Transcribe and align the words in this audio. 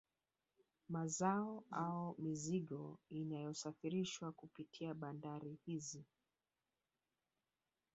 Mazao 0.89 1.63
au 1.71 2.15
mizigo 2.19 2.99
inayosafirishwa 3.09 4.31
kupitia 4.31 4.93
bandari 4.93 5.57
hizi 5.65 6.03